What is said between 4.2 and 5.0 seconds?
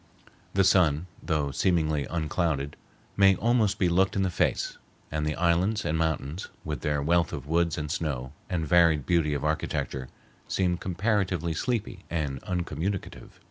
the face,